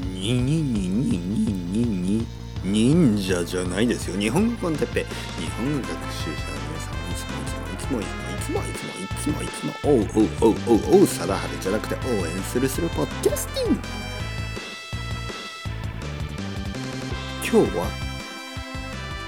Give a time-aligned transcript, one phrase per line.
[0.00, 1.84] にににににに
[2.22, 2.26] に
[2.64, 5.04] 忍者じゃないですよ日本語コンテッペ
[5.38, 13.80] 日本語学習者の皆さんいつもいつもいつもいつもいつもいつもいつもおうおうおうおうおう貞治じゃなくて応援するするポッドキャスティング
[17.50, 17.86] 今日は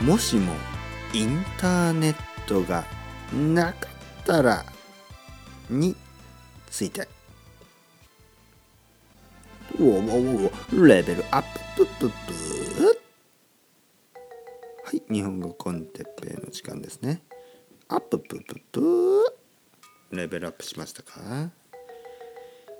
[0.03, 0.53] もしも
[1.13, 2.15] インターネッ
[2.47, 2.85] トが
[3.33, 4.65] なかったら
[5.69, 5.97] に
[6.71, 7.09] ついて
[9.83, 11.43] おおおおレベルアッ
[11.75, 12.13] ププププ
[14.85, 17.21] はい日本語コンテッペイの時間ですね
[17.89, 19.37] アッププププ
[20.13, 21.51] レベルアップしましたか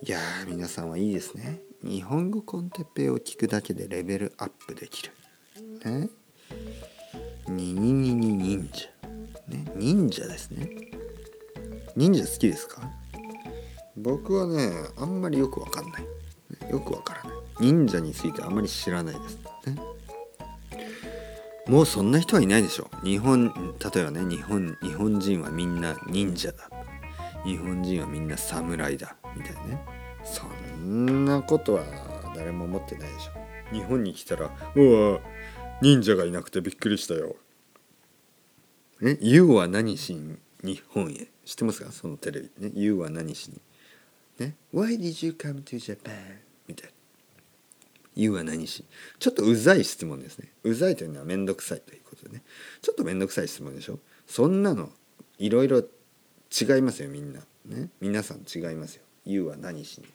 [0.01, 5.13] いやー皆さんはいいですね日本語コンテッペイを聞くだけでレベルアップできる
[5.85, 6.09] ね
[7.49, 8.89] にににに忍者
[9.49, 10.71] ね忍者ですね
[11.97, 12.81] 忍者好きですか
[13.97, 16.22] 僕はねあんまりよくわかんない
[16.71, 17.33] よくわからない。
[17.61, 19.77] 忍者についてあまり知らないですね。
[21.67, 23.53] もうそんな人はいないでしょ日本
[23.95, 26.69] 例えばね日本日本人はみんな忍者だ。
[27.45, 29.17] 日本人はみんな侍だ。
[29.37, 29.81] みたいなね。
[30.25, 30.45] そ
[30.79, 31.85] んなことは
[32.37, 33.33] 誰も思ってないでしょ
[33.75, 35.21] 日本に来たら「うわ
[35.81, 37.37] 忍者がいなくてびっくりしたよ」
[39.01, 41.91] ね「YOU は何しに日本へ」知ってますか？
[41.91, 42.51] そのテレビ。
[42.59, 43.61] ね「YOU は何しに」
[44.43, 46.93] ね「Why did you come to Japan?」みたいな
[48.17, 48.85] 「YOU は何し」
[49.19, 50.53] ちょっとうざい質問ですね。
[50.65, 52.43] うざいというのは面倒くさいということでね。
[52.81, 53.99] ちょっと面倒くさい質問でしょ。
[54.27, 54.93] そんなの
[55.39, 57.45] いろいろ違いますよみんな。
[57.67, 57.91] ね。
[58.01, 60.07] 皆さん違いますよ「YOU は何しに」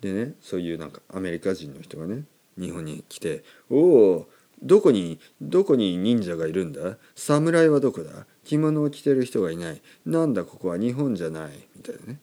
[0.00, 2.24] でねそういうなんかアメリカ人の人がね
[2.58, 4.28] 日本に来て「おお
[4.62, 6.96] どこにどこに忍者がいるんだ？
[7.14, 8.26] 侍はどこだ？
[8.44, 9.82] 着物を着てる人がいない。
[10.04, 12.20] なんだここは日本じゃない」みたいなね。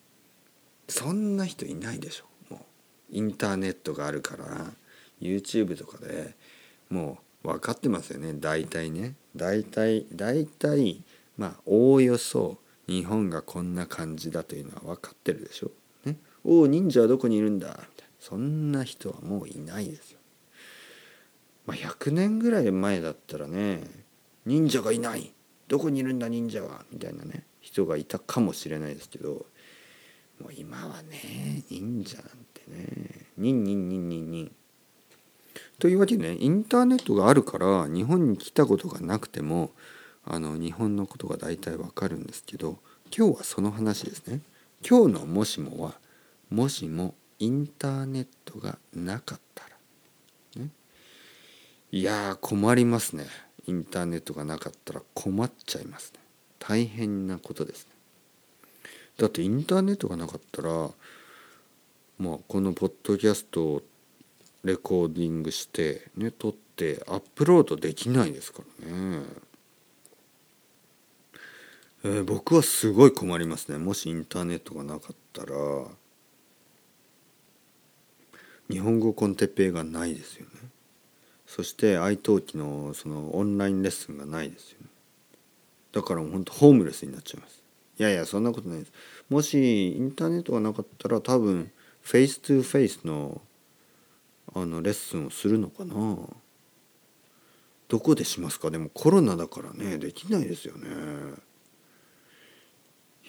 [0.87, 2.25] そんな人いないでしょ。
[2.49, 4.73] もうインターネットがあるから
[5.21, 6.35] YouTube とかで
[6.89, 8.33] もう分かってますよね。
[8.33, 9.15] 大体ね。
[9.35, 11.03] 大体大体
[11.37, 12.57] まあおおよそ
[12.87, 15.71] 日本がこんな感じだというのは分かってるでしょ。
[16.03, 17.67] ね、おお忍者はどこにいるんだ？
[17.67, 17.87] みたいな。
[18.19, 20.19] そんな人はもういないですよ。
[21.65, 23.81] まあ、100年ぐらい前だったらね
[24.45, 25.31] 忍者がいない
[25.67, 29.45] どこにいるんだ忍者はみたいなね人がいたかもしれないですけど
[30.41, 34.51] もう今はね忍者なんてねニンニンニンニンニン。
[35.79, 39.71] というわけでねインターネットがあるから日本に来たことがなくても
[40.25, 42.77] あの日本のことが大体わかるんですけど
[43.15, 44.41] 今日はその話ですね。
[44.87, 45.99] 今日の「もしも」は
[46.49, 49.72] もしもインターネットがなかったら。
[51.93, 53.27] いや困りますね。
[53.67, 56.19] インターネットがなかったら困っちゃいますね。
[56.57, 57.91] 大変なことですね。
[59.19, 60.89] だってインターネットがなかったら
[62.17, 63.81] まあこのポッドキャストを
[64.63, 69.21] レコーディングしてね撮ってアップロードできないですからね。
[72.05, 75.55] えー、僕はすごい困りますねもしインターネットがなかったら
[78.67, 80.72] 日本語コンテッペイがないですよね
[81.55, 84.87] そして italki のそのオンラインレッスンがないですよね。
[85.91, 87.61] だからもうほんとホームレスになっちゃいます。
[87.99, 88.91] いやいやそんなことないです。
[89.29, 91.71] もしインターネットがなかったら多分
[92.01, 93.39] face to face の
[94.55, 95.93] あのレッスンをするのかな。
[97.87, 98.71] どこでしますか？
[98.71, 100.87] でもコロナだからねできないですよね。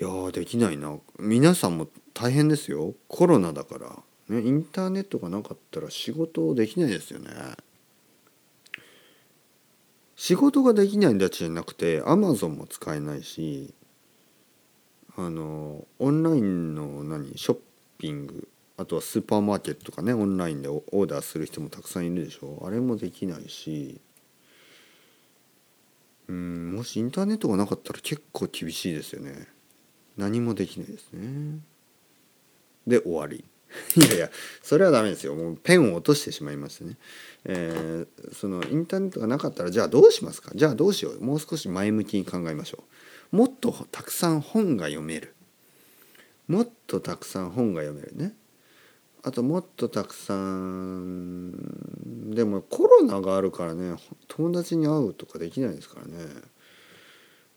[0.00, 0.96] いやできないな。
[1.18, 2.94] 皆さんも大変ですよ。
[3.06, 7.30] コロナだから、ね、インターネットがなかったら仕事できないですよね。
[10.16, 13.74] 仕事ができないんだけじゃなくてアマゾンも使えないし
[15.16, 17.58] あのオンラインの何ショッ
[17.98, 22.64] ピングあとはスーパーマーケットとかねオンラインでオーダーする人もたくさんいるでしょ。
[22.66, 24.00] あれもできないし
[26.26, 29.46] うんもしインターネットがなかったら結構厳しいですよね。
[30.16, 31.60] 何もできないですね。
[32.86, 33.44] で終わり。
[33.96, 34.30] いやいや
[34.62, 35.34] それはダメですよ。
[35.34, 36.96] もうペンを落としてしまいましてね、
[37.44, 40.50] えー、そのインターネットがなかったらじゃあどうしますか？
[40.54, 41.24] じゃあどうしよう。
[41.24, 42.84] もう少し前向きに考えましょ
[43.32, 43.36] う。
[43.36, 45.34] もっとたくさん本が読める。
[46.48, 48.34] もっとたくさん本が読めるね。
[49.22, 51.52] あともっとたくさん
[52.34, 53.96] でもコロナがあるからね
[54.28, 56.26] 友達に会うとかできないですからね。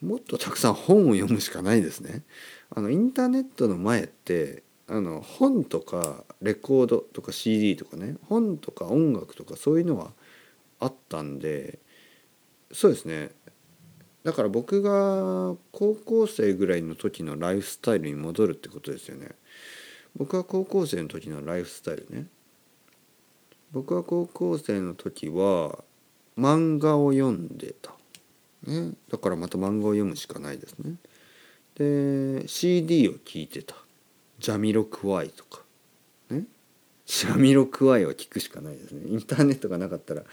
[0.02, 2.24] もっとたくさん本を読むしかないですね。
[2.70, 10.12] あのインターネットの前ってあの本とかレコードとか CD とかね本とか音楽とかそういうのは
[10.80, 11.80] あったんで
[12.72, 13.32] そうですね。
[14.24, 19.30] だから僕が高校生ぐらいの時のライフスタイルに戻るってことですよね。
[20.18, 22.28] 僕は高校生の時のライフスタイルね。
[23.72, 25.84] 僕は高校生の時は
[26.38, 27.92] 漫画を読んでた、
[28.66, 30.96] ね、だからまた漫画を読むしかないですね。
[31.76, 33.76] で CD を聴いてた。
[34.40, 35.62] ジャミロクワイとか。
[36.30, 36.44] ね
[37.06, 39.08] ジャミロクワイを聞くしかないですね。
[39.08, 40.24] インターネットがなかったら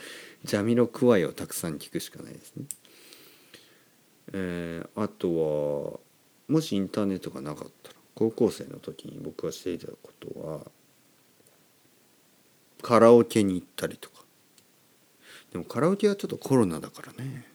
[0.44, 2.64] ジャミロクワイをたくさん聞くしかないですね。
[4.32, 6.00] えー、あとは
[6.48, 10.60] もしインターネットがなかったら高校生の時に僕がしていたことは
[12.82, 14.24] カラオケに行ったりとか。
[15.52, 17.46] でもカラオケはちょっとコロナだからね。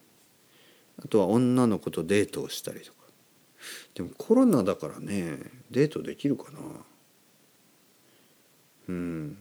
[1.04, 2.99] あとは女の子とデートをしたりとか。
[3.94, 5.40] でもコロナだからね
[5.72, 6.60] デートできるかな。
[8.90, 9.38] うん。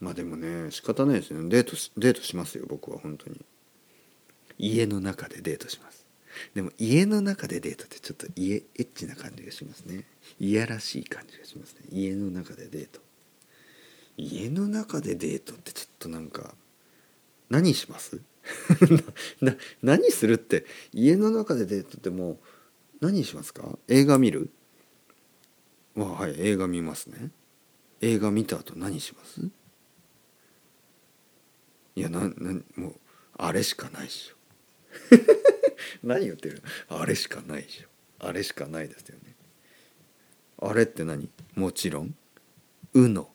[0.00, 1.48] まあでもね仕方ないですね。
[1.48, 3.40] デートデートしますよ僕は本当に。
[4.58, 6.06] 家の中でデートします。
[6.54, 10.04] でも家の中でデートってちょっと家エッチな感じがしますね。
[10.38, 11.80] いやらしい感じがしますね。
[11.90, 13.00] 家の中でデート。
[14.16, 16.54] 家の中でデートってちょっとなんか
[17.48, 18.20] 何します？
[19.40, 20.64] な何するって？
[20.92, 22.38] 家の中でデートってもう
[23.00, 23.78] 何しますか？
[23.88, 24.50] 映画見る？
[25.96, 27.30] はい映画見ますね。
[28.00, 29.40] 映画見た後何します？
[31.96, 32.94] いやななもう
[33.36, 34.36] あれしかないっしょ。
[36.02, 36.62] 何言ってる？
[36.88, 37.88] あれしかないでしょ。
[38.20, 39.34] あれしかないですよね。
[40.60, 41.28] あれって何？
[41.54, 42.14] もちろん。
[42.94, 43.28] うの。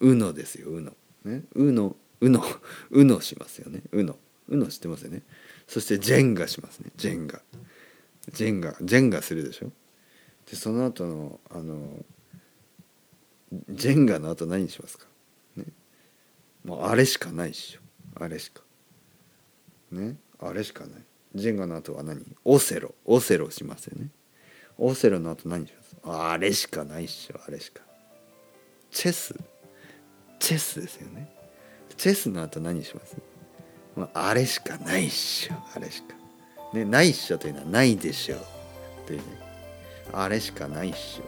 [0.00, 0.92] うのですようの。
[1.24, 1.42] ね。
[1.54, 2.42] うのうの
[2.90, 3.82] うのしますよね。
[3.92, 4.18] うの。
[4.48, 5.22] うの知ってますよね。
[5.66, 6.90] そしてジェンガしますね。
[6.96, 7.40] ジェンガ。
[8.32, 9.70] ジェンガジェンガするでしょ？
[10.50, 12.04] でその後のあの
[13.70, 15.06] ジェンガの後何しますか？
[15.56, 15.64] ね。
[16.64, 17.80] もうあれしかないっしょ。
[18.20, 18.62] あれしか。
[19.92, 20.16] ね。
[20.38, 21.02] あれしかない。
[21.34, 22.24] ジェンガの後は何？
[22.44, 22.94] オセロ。
[23.04, 24.08] オセロしますよね。
[24.78, 25.96] オセロの後何します？
[26.04, 27.40] あれしかないっしょ。
[27.46, 27.82] あれしか。
[28.90, 29.34] チェス。
[30.38, 31.30] チェスですよね。
[31.96, 33.16] チェスの後何します？
[34.12, 35.54] あれしかないっしょ。
[35.74, 36.14] あれしか。
[36.76, 38.36] ねないっしょというのはないでしょ
[39.06, 39.24] というね。
[40.12, 41.24] あれしかないっしょ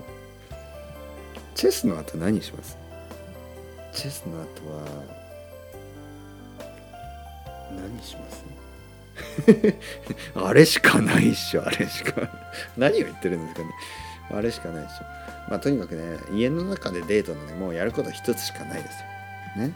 [1.55, 2.77] チェスの後何します？
[3.93, 4.85] チェスの後は
[7.73, 8.45] 何します？
[10.35, 12.29] あれしかないっしょあれしか
[12.77, 13.71] 何を言ってるんですかね。
[14.31, 15.05] あれしかないっしょ
[15.50, 19.00] まあとにかくね家の中でデートのねもうやること一つしかないです
[19.56, 19.67] よ。
[19.67, 19.73] ね。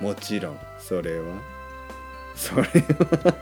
[0.00, 1.53] もちろんそれは。
[2.34, 3.36] それは。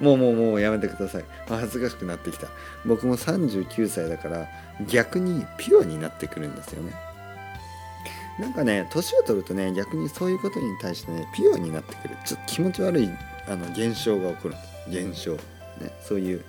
[0.00, 1.24] もうもうもうやめてください。
[1.48, 2.48] 恥ずかしくなってきた。
[2.84, 4.48] 僕も39歳だから
[4.88, 6.92] 逆にピュアになってくるんですよね。
[8.40, 12.16] なんかね年を取るとね逆にそういうことに対してねピュアになってくる。
[12.24, 13.08] ちょっと気持ち悪い
[13.46, 14.54] あの現象が起こる。
[14.88, 15.40] 現象、ね、
[16.02, 16.44] そういう、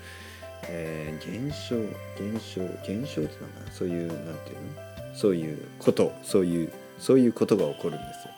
[0.63, 1.75] えー、現象
[2.23, 5.15] 現象現象ってなんかそういうなんていうの？
[5.15, 6.11] そういうこと。
[6.23, 8.33] そういうそういうことが起こるんですよ。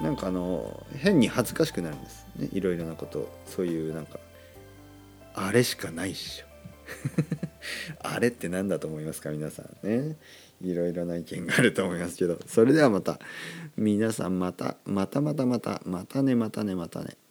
[0.00, 4.18] なんかあの変に恥ずかしくなるんです、ね、いろいろなことそういうなんか
[5.34, 6.46] あれしかないっしょ。
[8.02, 10.16] あれって何だと思いますか皆さんね。
[10.62, 12.38] いろいろな意見があると思いますけど。
[12.46, 13.18] それではまた。
[13.76, 14.76] 皆さんまた。
[14.84, 15.80] またまたまた。
[15.84, 17.04] またねまたねまたね。
[17.04, 17.29] またね。